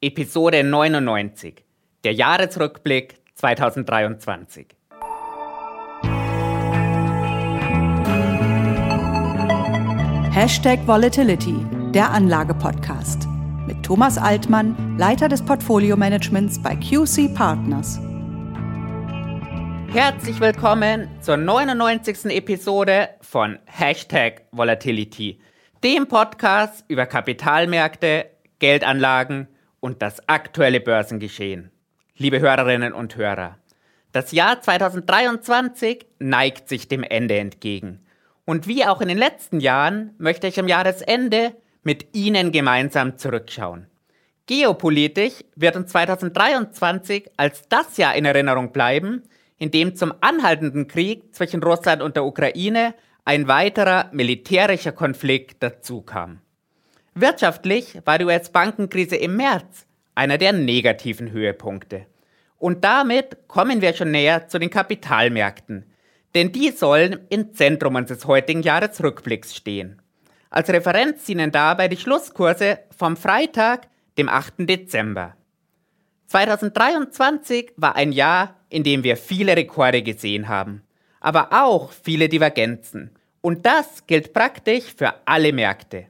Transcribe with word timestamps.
Episode 0.00 0.62
99, 0.62 1.64
der 2.04 2.12
Jahresrückblick 2.12 3.16
2023. 3.34 4.68
Hashtag 10.30 10.86
Volatility, 10.86 11.56
der 11.92 12.12
Anlage-Podcast. 12.12 13.26
Mit 13.66 13.84
Thomas 13.84 14.18
Altmann, 14.18 14.96
Leiter 14.96 15.28
des 15.28 15.44
Portfolio-Managements 15.44 16.62
bei 16.62 16.76
QC 16.76 17.34
Partners. 17.34 17.98
Herzlich 19.88 20.38
willkommen 20.38 21.08
zur 21.22 21.38
99. 21.38 22.26
Episode 22.26 23.08
von 23.20 23.58
Hashtag 23.66 24.42
Volatility, 24.52 25.40
dem 25.82 26.06
Podcast 26.06 26.84
über 26.86 27.04
Kapitalmärkte, 27.06 28.26
Geldanlagen 28.60 29.48
und 29.80 30.02
das 30.02 30.28
aktuelle 30.28 30.80
Börsengeschehen. 30.80 31.70
Liebe 32.16 32.40
Hörerinnen 32.40 32.92
und 32.92 33.16
Hörer, 33.16 33.58
das 34.12 34.32
Jahr 34.32 34.60
2023 34.60 36.06
neigt 36.18 36.68
sich 36.68 36.88
dem 36.88 37.02
Ende 37.02 37.38
entgegen. 37.38 38.00
Und 38.44 38.66
wie 38.66 38.84
auch 38.86 39.00
in 39.00 39.08
den 39.08 39.18
letzten 39.18 39.60
Jahren 39.60 40.14
möchte 40.18 40.46
ich 40.46 40.58
am 40.58 40.68
Jahresende 40.68 41.54
mit 41.82 42.14
Ihnen 42.16 42.50
gemeinsam 42.50 43.18
zurückschauen. 43.18 43.86
Geopolitisch 44.46 45.44
wird 45.56 45.76
uns 45.76 45.92
2023 45.92 47.30
als 47.36 47.68
das 47.68 47.98
Jahr 47.98 48.14
in 48.14 48.24
Erinnerung 48.24 48.72
bleiben, 48.72 49.22
in 49.58 49.70
dem 49.70 49.94
zum 49.94 50.14
anhaltenden 50.22 50.88
Krieg 50.88 51.34
zwischen 51.34 51.62
Russland 51.62 52.00
und 52.00 52.16
der 52.16 52.24
Ukraine 52.24 52.94
ein 53.26 53.46
weiterer 53.46 54.08
militärischer 54.12 54.92
Konflikt 54.92 55.62
dazukam. 55.62 56.40
Wirtschaftlich 57.20 57.98
war 58.04 58.18
die 58.18 58.26
US-Bankenkrise 58.26 59.16
im 59.16 59.34
März 59.34 59.86
einer 60.14 60.38
der 60.38 60.52
negativen 60.52 61.32
Höhepunkte. 61.32 62.06
Und 62.58 62.84
damit 62.84 63.48
kommen 63.48 63.80
wir 63.80 63.92
schon 63.94 64.12
näher 64.12 64.46
zu 64.46 64.60
den 64.60 64.70
Kapitalmärkten, 64.70 65.84
denn 66.36 66.52
die 66.52 66.70
sollen 66.70 67.26
im 67.28 67.52
Zentrum 67.54 67.96
unseres 67.96 68.24
heutigen 68.26 68.62
Jahresrückblicks 68.62 69.56
stehen. 69.56 70.00
Als 70.48 70.68
Referenz 70.68 71.24
dienen 71.24 71.50
dabei 71.50 71.88
die 71.88 71.96
Schlusskurse 71.96 72.78
vom 72.96 73.16
Freitag, 73.16 73.88
dem 74.16 74.28
8. 74.28 74.68
Dezember. 74.68 75.34
2023 76.28 77.72
war 77.76 77.96
ein 77.96 78.12
Jahr, 78.12 78.54
in 78.68 78.84
dem 78.84 79.02
wir 79.02 79.16
viele 79.16 79.56
Rekorde 79.56 80.02
gesehen 80.04 80.46
haben, 80.48 80.82
aber 81.18 81.48
auch 81.50 81.90
viele 81.90 82.28
Divergenzen. 82.28 83.10
Und 83.40 83.66
das 83.66 84.06
gilt 84.06 84.32
praktisch 84.32 84.94
für 84.96 85.14
alle 85.24 85.52
Märkte. 85.52 86.06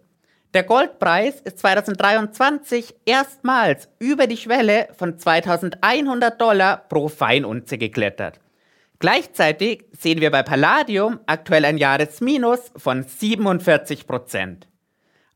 Der 0.54 0.62
Goldpreis 0.62 1.40
ist 1.42 1.58
2023 1.58 2.94
erstmals 3.04 3.90
über 3.98 4.26
die 4.26 4.38
Schwelle 4.38 4.88
von 4.96 5.18
2100 5.18 6.40
Dollar 6.40 6.78
pro 6.88 7.08
Feinunze 7.08 7.76
geklettert. 7.76 8.40
Gleichzeitig 8.98 9.84
sehen 9.92 10.22
wir 10.22 10.30
bei 10.30 10.42
Palladium 10.42 11.20
aktuell 11.26 11.66
ein 11.66 11.76
Jahresminus 11.76 12.72
von 12.76 13.02
47 13.02 14.06
Prozent. 14.06 14.66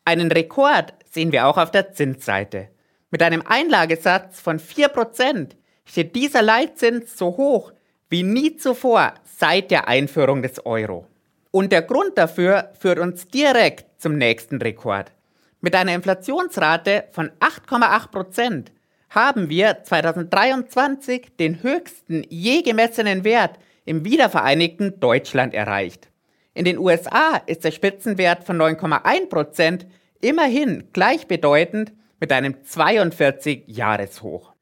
Einen 0.07 0.33
Rekord 0.33 0.95
sehen 1.11 1.31
wir 1.31 1.47
auch 1.47 1.59
auf 1.59 1.71
der 1.71 1.93
Zinsseite. 1.93 2.69
Mit 3.11 3.23
einem 3.23 3.43
Einlagesatz 3.47 4.41
von 4.41 4.59
4 4.59 4.89
Prozent 4.89 5.57
steht 5.85 6.17
dieser 6.17 6.41
Leitzins 6.41 7.19
so 7.19 7.37
hoch 7.37 7.73
wie 8.09 8.23
nie 8.23 8.57
zuvor 8.57 9.13
seit 9.25 9.71
der 9.71 9.89
Einführung 9.89 10.41
des 10.41 10.65
Euro. 10.65 11.07
Und 11.53 11.71
der 11.71 11.83
Grund 11.83 12.17
dafür 12.19 12.73
führt 12.81 12.99
uns 12.99 13.29
direkt 13.29 14.01
zum 14.03 14.17
nächsten 14.17 14.61
Rekord. 14.61 15.13
Mit 15.61 15.77
einer 15.77 15.95
Inflationsrate 15.95 17.05
von 17.13 17.31
8,8 17.39 18.11
Prozent 18.11 18.73
haben 19.11 19.51
wir 19.51 19.85
2023 19.85 21.37
den 21.39 21.63
höchsten 21.63 22.25
je 22.31 22.63
gemessenen 22.63 23.23
Wert 23.23 23.59
im 23.85 24.05
wiedervereinigten 24.05 24.99
Deutschland 24.99 25.53
erreicht. 25.53 26.09
In 26.55 26.65
den 26.65 26.79
USA 26.79 27.43
ist 27.47 27.65
der 27.65 27.71
Spitzenwert 27.71 28.45
von 28.45 28.57
9,1 28.57 29.29
Prozent 29.29 29.87
immerhin 30.23 30.89
gleichbedeutend 30.95 31.93
mit 32.19 32.33
einem 32.33 32.55
42-Jahreshoch. 32.67 34.53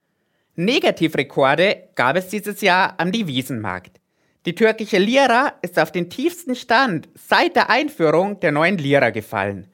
Negativrekorde 0.57 1.91
gab 1.95 2.17
es 2.17 2.29
dieses 2.29 2.61
Jahr 2.61 2.95
am 2.99 3.13
Devisenmarkt. 3.13 4.00
Die 4.47 4.55
türkische 4.55 4.97
Lira 4.97 5.53
ist 5.61 5.79
auf 5.79 5.93
den 5.93 6.09
tiefsten 6.09 6.55
Stand 6.55 7.11
seit 7.15 7.57
der 7.57 7.69
Einführung 7.69 8.41
der 8.41 8.53
neuen 8.53 8.79
Lira 8.79 9.11
gefallen. 9.11 9.67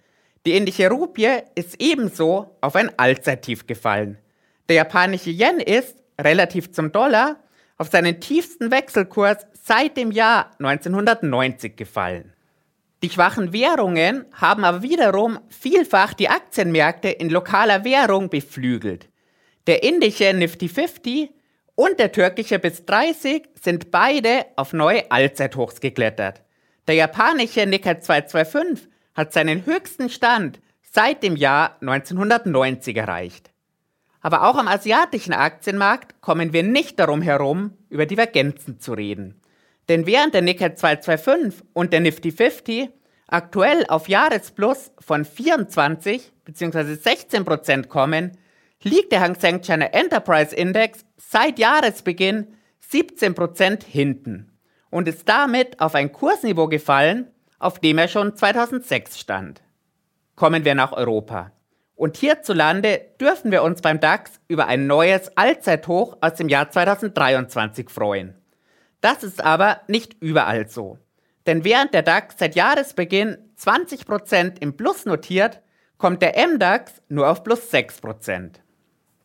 Die 0.44 0.56
indische 0.56 0.90
Rupie 0.90 1.38
ist 1.54 1.80
ebenso 1.80 2.56
auf 2.60 2.74
ein 2.74 2.90
Allzeittief 2.98 3.68
gefallen. 3.68 4.18
Der 4.68 4.76
japanische 4.76 5.30
Yen 5.30 5.60
ist, 5.60 5.96
relativ 6.20 6.72
zum 6.72 6.90
Dollar, 6.90 7.36
auf 7.78 7.90
seinen 7.90 8.20
tiefsten 8.20 8.72
Wechselkurs 8.72 9.46
seit 9.52 9.96
dem 9.96 10.10
Jahr 10.10 10.50
1990 10.58 11.76
gefallen. 11.76 12.32
Die 13.04 13.10
schwachen 13.10 13.52
Währungen 13.52 14.24
haben 14.32 14.64
aber 14.64 14.82
wiederum 14.82 15.38
vielfach 15.48 16.12
die 16.12 16.28
Aktienmärkte 16.28 17.08
in 17.08 17.30
lokaler 17.30 17.84
Währung 17.84 18.30
beflügelt. 18.30 19.08
Der 19.68 19.84
indische 19.84 20.32
Nifty 20.32 20.68
50 20.68 21.30
und 21.76 22.00
der 22.00 22.10
türkische 22.10 22.58
bis 22.58 22.84
30 22.84 23.44
sind 23.62 23.92
beide 23.92 24.46
auf 24.56 24.72
neue 24.72 25.08
Allzeithochs 25.12 25.80
geklettert. 25.80 26.42
Der 26.88 26.96
japanische 26.96 27.66
Nikkei 27.66 27.94
225 27.94 28.88
hat 29.14 29.32
seinen 29.32 29.64
höchsten 29.64 30.10
Stand 30.10 30.60
seit 30.82 31.22
dem 31.22 31.36
Jahr 31.36 31.76
1990 31.80 32.96
erreicht. 32.96 33.50
Aber 34.20 34.48
auch 34.48 34.56
am 34.56 34.66
asiatischen 34.66 35.34
Aktienmarkt 35.34 36.20
kommen 36.20 36.52
wir 36.52 36.62
nicht 36.62 36.98
darum 36.98 37.22
herum, 37.22 37.72
über 37.90 38.06
Divergenzen 38.06 38.80
zu 38.80 38.94
reden. 38.94 39.40
Denn 39.88 40.06
während 40.06 40.34
der 40.34 40.42
Nikkei 40.42 40.70
225 40.70 41.62
und 41.74 41.92
der 41.92 42.00
Nifty 42.00 42.32
50 42.32 42.88
aktuell 43.28 43.84
auf 43.88 44.08
Jahresplus 44.08 44.90
von 44.98 45.24
24 45.24 46.32
bzw. 46.44 46.94
16% 46.94 47.86
kommen, 47.86 48.36
liegt 48.82 49.12
der 49.12 49.20
Hang 49.20 49.34
Seng 49.38 49.60
China 49.62 49.86
Enterprise 49.86 50.54
Index 50.54 51.04
seit 51.16 51.58
Jahresbeginn 51.58 52.54
17% 52.90 53.84
hinten 53.84 54.52
und 54.90 55.08
ist 55.08 55.28
damit 55.28 55.80
auf 55.80 55.94
ein 55.94 56.12
Kursniveau 56.12 56.68
gefallen, 56.68 57.30
auf 57.58 57.78
dem 57.78 57.98
er 57.98 58.08
schon 58.08 58.36
2006 58.36 59.18
stand. 59.18 59.62
Kommen 60.34 60.64
wir 60.64 60.74
nach 60.74 60.92
Europa. 60.92 61.52
Und 61.94 62.18
hierzulande 62.18 63.00
dürfen 63.18 63.50
wir 63.50 63.62
uns 63.62 63.80
beim 63.80 64.00
DAX 64.00 64.38
über 64.48 64.66
ein 64.66 64.86
neues 64.86 65.34
Allzeithoch 65.36 66.18
aus 66.20 66.34
dem 66.34 66.48
Jahr 66.48 66.70
2023 66.70 67.88
freuen. 67.88 68.34
Das 69.00 69.22
ist 69.22 69.42
aber 69.42 69.80
nicht 69.88 70.14
überall 70.20 70.68
so. 70.68 70.98
Denn 71.46 71.64
während 71.64 71.94
der 71.94 72.02
DAX 72.02 72.36
seit 72.38 72.54
Jahresbeginn 72.54 73.38
20% 73.58 74.60
im 74.60 74.76
Plus 74.76 75.06
notiert, 75.06 75.62
kommt 75.96 76.20
der 76.20 76.34
MDAX 76.46 77.02
nur 77.08 77.30
auf 77.30 77.42
plus 77.42 77.72
6%. 77.72 78.56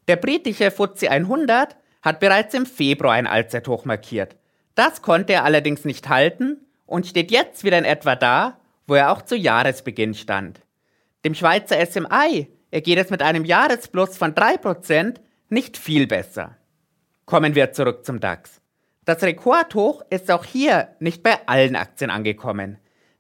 Der 0.08 0.16
britische 0.16 0.72
FTSE 0.72 1.10
100 1.10 1.76
hat 2.02 2.20
bereits 2.20 2.54
im 2.54 2.66
Februar 2.66 3.14
ein 3.14 3.28
Allzeithoch 3.28 3.86
markiert. 3.86 4.36
Das 4.76 5.02
konnte 5.02 5.34
er 5.34 5.44
allerdings 5.44 5.86
nicht 5.86 6.10
halten 6.10 6.58
und 6.86 7.08
steht 7.08 7.32
jetzt 7.32 7.64
wieder 7.64 7.78
in 7.78 7.86
etwa 7.86 8.16
da, 8.16 8.60
wo 8.88 8.96
er 8.96 9.12
auch 9.12 9.22
zu 9.22 9.36
Jahresbeginn 9.36 10.14
stand. 10.14 10.62
Dem 11.24 11.36
Schweizer 11.36 11.86
SMI 11.86 12.48
ergeht 12.72 12.98
es 12.98 13.10
mit 13.10 13.22
einem 13.22 13.46
Jahresplus 13.46 14.18
von 14.18 14.34
3% 14.34 15.16
nicht 15.50 15.78
viel 15.78 16.08
besser. 16.08 16.58
Kommen 17.26 17.56
wir 17.56 17.72
zurück 17.72 18.06
zum 18.06 18.20
DAX. 18.20 18.62
Das 19.06 19.22
Rekordhoch 19.24 20.04
ist 20.10 20.32
auch 20.32 20.46
hier 20.46 20.90
nicht 21.00 21.24
bei 21.24 21.48
allen 21.48 21.76
Aktien 21.76 22.10
angekommen. 22.10 22.78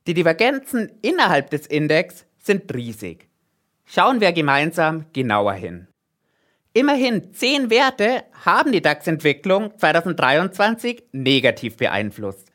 Die 0.07 0.13
Divergenzen 0.13 0.91
innerhalb 1.01 1.49
des 1.49 1.67
Index 1.67 2.25
sind 2.37 2.73
riesig. 2.73 3.29
Schauen 3.85 4.21
wir 4.21 4.31
gemeinsam 4.31 5.05
genauer 5.13 5.53
hin. 5.53 5.87
Immerhin 6.73 7.33
zehn 7.33 7.69
Werte 7.69 8.23
haben 8.45 8.71
die 8.71 8.81
DAX-Entwicklung 8.81 9.77
2023 9.77 11.03
negativ 11.11 11.75
beeinflusst. 11.75 12.47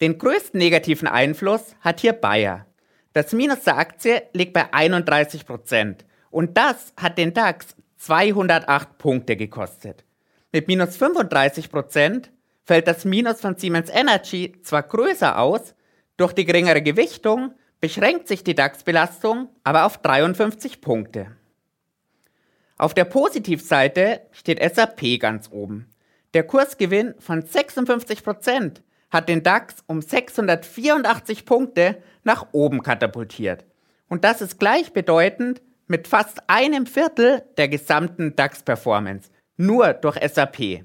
Den 0.00 0.16
größten 0.16 0.58
negativen 0.58 1.08
Einfluss 1.08 1.74
hat 1.80 1.98
hier 1.98 2.12
Bayer. 2.12 2.66
Das 3.14 3.32
Minus 3.32 3.62
der 3.64 3.76
Aktie 3.76 4.22
liegt 4.32 4.52
bei 4.52 4.72
31 4.72 5.44
Prozent 5.44 6.04
und 6.30 6.56
das 6.56 6.92
hat 6.96 7.18
den 7.18 7.34
DAX 7.34 7.74
208 7.96 8.96
Punkte 8.96 9.36
gekostet. 9.36 10.04
Mit 10.52 10.68
minus 10.68 10.96
35 10.96 11.68
Prozent 11.68 12.30
fällt 12.64 12.86
das 12.86 13.04
Minus 13.04 13.40
von 13.40 13.56
Siemens 13.56 13.90
Energy 13.90 14.52
zwar 14.62 14.84
größer 14.84 15.36
aus, 15.36 15.74
durch 16.16 16.32
die 16.32 16.44
geringere 16.44 16.80
Gewichtung 16.80 17.54
beschränkt 17.80 18.28
sich 18.28 18.44
die 18.44 18.54
DAX-Belastung 18.54 19.48
aber 19.64 19.84
auf 19.84 19.98
53 19.98 20.80
Punkte. 20.80 21.36
Auf 22.84 22.92
der 22.92 23.06
Positivseite 23.06 24.20
steht 24.30 24.62
SAP 24.62 25.18
ganz 25.18 25.48
oben. 25.50 25.88
Der 26.34 26.42
Kursgewinn 26.42 27.14
von 27.18 27.42
56% 27.42 28.82
hat 29.08 29.26
den 29.30 29.42
DAX 29.42 29.76
um 29.86 30.02
684 30.02 31.46
Punkte 31.46 32.02
nach 32.24 32.48
oben 32.52 32.82
katapultiert. 32.82 33.64
Und 34.10 34.22
das 34.22 34.42
ist 34.42 34.60
gleichbedeutend 34.60 35.62
mit 35.86 36.08
fast 36.08 36.42
einem 36.46 36.84
Viertel 36.84 37.44
der 37.56 37.68
gesamten 37.68 38.36
DAX-Performance, 38.36 39.30
nur 39.56 39.94
durch 39.94 40.18
SAP. 40.22 40.84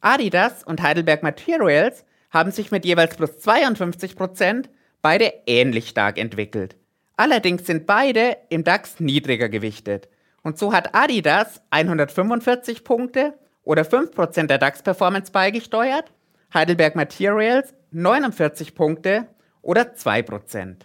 Adidas 0.00 0.64
und 0.64 0.82
Heidelberg 0.82 1.22
Materials 1.22 2.04
haben 2.32 2.50
sich 2.50 2.72
mit 2.72 2.84
jeweils 2.84 3.14
plus 3.14 3.38
52 3.38 4.16
Prozent 4.16 4.70
beide 5.02 5.32
ähnlich 5.46 5.88
stark 5.88 6.18
entwickelt. 6.18 6.74
Allerdings 7.16 7.64
sind 7.64 7.86
beide 7.86 8.38
im 8.48 8.64
DAX 8.64 8.98
niedriger 8.98 9.48
gewichtet. 9.48 10.08
Und 10.42 10.58
so 10.58 10.72
hat 10.72 10.94
Adidas 10.94 11.62
145 11.70 12.84
Punkte 12.84 13.34
oder 13.64 13.82
5% 13.82 14.46
der 14.46 14.58
DAX-Performance 14.58 15.30
beigesteuert, 15.30 16.12
Heidelberg 16.52 16.96
Materials 16.96 17.74
49 17.92 18.74
Punkte 18.74 19.28
oder 19.62 19.94
2%. 19.94 20.76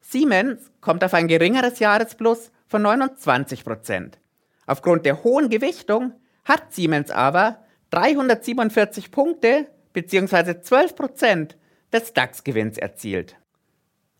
Siemens 0.00 0.70
kommt 0.80 1.04
auf 1.04 1.14
ein 1.14 1.28
geringeres 1.28 1.78
Jahresplus 1.78 2.50
von 2.66 2.82
29%. 2.82 4.14
Aufgrund 4.66 5.06
der 5.06 5.22
hohen 5.22 5.50
Gewichtung 5.50 6.12
hat 6.44 6.72
Siemens 6.72 7.10
aber 7.10 7.64
347 7.90 9.10
Punkte 9.10 9.66
bzw. 9.92 10.52
12% 10.52 11.54
des 11.92 12.12
DAX-Gewinns 12.12 12.78
erzielt. 12.78 13.36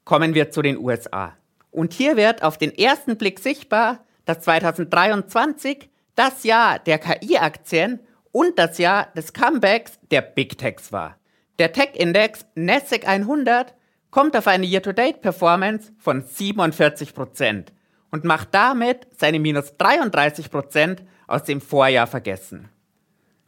Kommen 0.05 0.35
wir 0.35 0.51
zu 0.51 0.63
den 0.63 0.79
USA. 0.79 1.37
Und 1.71 1.93
hier 1.93 2.17
wird 2.17 2.43
auf 2.43 2.59
den 2.59 2.77
ersten 2.77 3.17
Blick 3.17 3.39
sichtbar, 3.39 4.05
dass 4.31 4.43
2023 4.43 5.91
das 6.15 6.45
Jahr 6.45 6.79
der 6.79 7.01
KI-Aktien 7.01 7.99
und 8.31 8.57
das 8.61 8.79
Jahr 8.79 9.09
des 9.17 9.33
Comebacks 9.33 9.99
der 10.13 10.23
Big 10.23 10.57
Techs 10.57 10.93
war. 10.93 11.17
Der 11.59 11.73
Tech-Index 11.73 12.47
NASDAQ 12.55 13.09
100 13.09 13.75
kommt 14.13 14.37
auf 14.37 14.47
eine 14.47 14.67
Year-to-Date-Performance 14.67 15.93
von 15.99 16.23
47% 16.23 17.67
und 18.13 18.23
macht 18.23 18.51
damit 18.53 19.09
seine 19.19 19.41
minus 19.41 19.73
33% 19.73 20.99
aus 21.27 21.43
dem 21.43 21.61
Vorjahr 21.61 22.07
vergessen. 22.07 22.69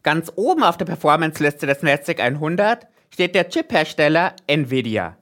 Ganz 0.01 0.33
oben 0.35 0.63
auf 0.63 0.75
der 0.75 0.85
Performance-Liste 0.85 1.65
des 1.65 1.81
NASDAQ 1.81 2.19
100 2.19 2.87
steht 3.09 3.35
der 3.35 3.47
Chip-Hersteller 3.47 4.35
Nvidia, 4.47 5.15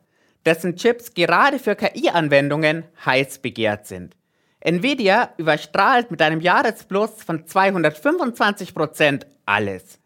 dessen 0.44 0.76
Chips 0.76 1.14
gerade 1.14 1.60
für 1.60 1.76
KI-Anwendungen 1.76 2.86
heiß 3.06 3.40
begehrt 3.40 3.86
sind. 3.86 4.16
Nvidia 4.62 5.34
überstrahlt 5.38 6.12
mit 6.12 6.22
einem 6.22 6.40
Jahresplus 6.40 7.24
von 7.24 7.46
225% 7.46 9.26
alles. 9.46 10.00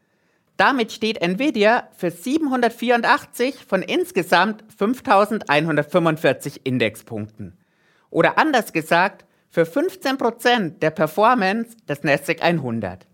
Damit 0.57 0.94
steht 0.94 1.22
Nvidia 1.22 1.90
für 1.96 2.10
784 2.10 3.66
von 3.66 3.81
insgesamt 3.81 4.63
5145 4.78 6.66
Indexpunkten. 6.66 7.57
Oder 8.10 8.38
anders 8.38 8.72
gesagt, 8.72 9.25
für 9.50 9.63
15% 9.63 10.80
der 10.80 10.92
Performance 10.92 11.75
des 11.88 12.04
NASDAQ 12.04 12.42
100. 12.42 13.06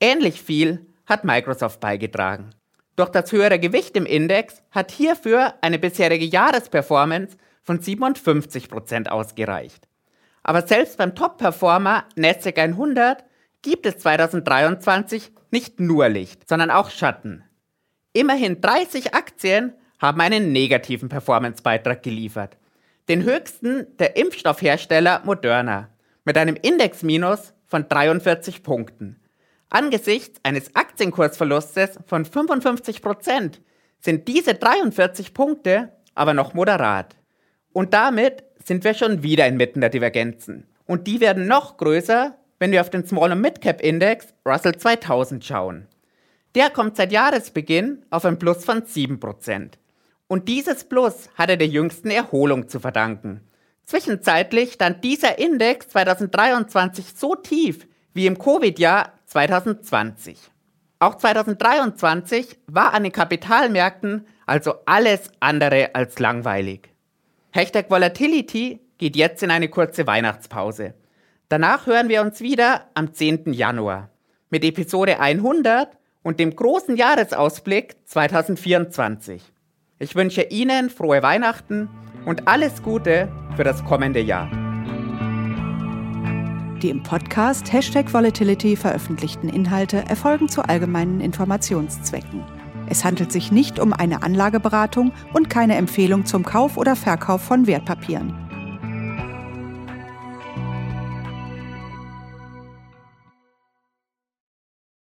Ähnlich 0.00 0.42
viel 0.42 0.86
hat 1.06 1.24
Microsoft 1.24 1.78
beigetragen. 1.80 2.50
Doch 2.96 3.08
das 3.08 3.30
höhere 3.30 3.58
Gewicht 3.58 3.96
im 3.96 4.06
Index 4.06 4.62
hat 4.72 4.90
hierfür 4.90 5.54
eine 5.60 5.78
bisherige 5.78 6.24
Jahresperformance 6.24 7.36
von 7.62 7.80
57% 7.80 9.08
ausgereicht. 9.08 9.86
Aber 10.42 10.66
selbst 10.66 10.98
beim 10.98 11.14
Top-Performer 11.14 12.04
NASDAQ 12.16 12.58
100 12.58 13.24
gibt 13.62 13.86
es 13.86 13.98
2023 13.98 15.32
nicht 15.50 15.80
nur 15.80 16.08
Licht, 16.08 16.48
sondern 16.48 16.70
auch 16.70 16.90
Schatten. 16.90 17.44
Immerhin 18.12 18.60
30 18.60 19.14
Aktien 19.14 19.74
haben 19.98 20.20
einen 20.20 20.52
negativen 20.52 21.08
Performance-Beitrag 21.08 22.02
geliefert. 22.02 22.56
Den 23.08 23.22
höchsten 23.24 23.96
der 23.98 24.16
Impfstoffhersteller 24.16 25.22
Moderna 25.24 25.90
mit 26.24 26.38
einem 26.38 26.56
Indexminus 26.56 27.52
von 27.66 27.88
43 27.88 28.62
Punkten. 28.62 29.20
Angesichts 29.68 30.40
eines 30.42 30.74
Aktienkursverlustes 30.74 31.98
von 32.06 32.24
55 32.24 33.02
Prozent 33.02 33.60
sind 34.00 34.26
diese 34.26 34.54
43 34.54 35.34
Punkte 35.34 35.92
aber 36.14 36.34
noch 36.34 36.54
moderat. 36.54 37.16
Und 37.72 37.94
damit 37.94 38.44
sind 38.70 38.84
wir 38.84 38.94
schon 38.94 39.24
wieder 39.24 39.48
inmitten 39.48 39.80
der 39.80 39.90
Divergenzen. 39.90 40.64
Und 40.86 41.08
die 41.08 41.20
werden 41.20 41.48
noch 41.48 41.76
größer, 41.76 42.36
wenn 42.60 42.70
wir 42.70 42.80
auf 42.80 42.88
den 42.88 43.04
Small- 43.04 43.32
und 43.32 43.40
Mid-Cap 43.40 43.80
Index 43.80 44.28
Russell 44.46 44.76
2000 44.76 45.44
schauen. 45.44 45.88
Der 46.54 46.70
kommt 46.70 46.96
seit 46.96 47.10
Jahresbeginn 47.10 48.04
auf 48.10 48.24
ein 48.24 48.38
Plus 48.38 48.64
von 48.64 48.82
7%. 48.82 49.72
Und 50.28 50.46
dieses 50.46 50.84
Plus 50.84 51.30
hat 51.34 51.50
er 51.50 51.56
der 51.56 51.66
jüngsten 51.66 52.10
Erholung 52.10 52.68
zu 52.68 52.78
verdanken. 52.78 53.40
Zwischenzeitlich 53.86 54.74
stand 54.74 55.02
dieser 55.02 55.40
Index 55.40 55.88
2023 55.88 57.06
so 57.16 57.34
tief 57.34 57.88
wie 58.14 58.28
im 58.28 58.38
Covid-Jahr 58.38 59.14
2020. 59.26 60.38
Auch 61.00 61.16
2023 61.16 62.56
war 62.68 62.94
an 62.94 63.02
den 63.02 63.10
Kapitalmärkten 63.10 64.28
also 64.46 64.74
alles 64.86 65.32
andere 65.40 65.92
als 65.96 66.20
langweilig. 66.20 66.89
Hashtag 67.52 67.90
Volatility 67.90 68.80
geht 68.98 69.16
jetzt 69.16 69.42
in 69.42 69.50
eine 69.50 69.68
kurze 69.68 70.06
Weihnachtspause. 70.06 70.94
Danach 71.48 71.86
hören 71.86 72.08
wir 72.08 72.22
uns 72.22 72.40
wieder 72.40 72.86
am 72.94 73.12
10. 73.12 73.52
Januar 73.52 74.10
mit 74.50 74.64
Episode 74.64 75.18
100 75.18 75.98
und 76.22 76.38
dem 76.38 76.54
großen 76.54 76.96
Jahresausblick 76.96 77.96
2024. 78.04 79.42
Ich 79.98 80.14
wünsche 80.14 80.42
Ihnen 80.42 80.90
frohe 80.90 81.24
Weihnachten 81.24 81.88
und 82.24 82.46
alles 82.46 82.84
Gute 82.84 83.28
für 83.56 83.64
das 83.64 83.84
kommende 83.84 84.20
Jahr. 84.20 84.48
Die 86.82 86.90
im 86.90 87.02
Podcast 87.02 87.72
Hashtag 87.72 88.12
Volatility 88.14 88.76
veröffentlichten 88.76 89.48
Inhalte 89.48 90.04
erfolgen 90.08 90.48
zu 90.48 90.62
allgemeinen 90.62 91.20
Informationszwecken. 91.20 92.59
Es 92.90 93.04
handelt 93.04 93.30
sich 93.30 93.52
nicht 93.52 93.78
um 93.78 93.92
eine 93.92 94.24
Anlageberatung 94.24 95.12
und 95.32 95.48
keine 95.48 95.76
Empfehlung 95.76 96.26
zum 96.26 96.44
Kauf 96.44 96.76
oder 96.76 96.96
Verkauf 96.96 97.40
von 97.40 97.68
Wertpapieren. 97.68 98.49